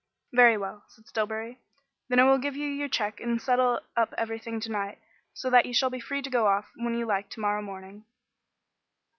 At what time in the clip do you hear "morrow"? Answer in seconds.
7.39-7.61